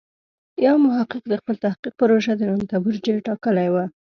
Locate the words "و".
3.71-3.75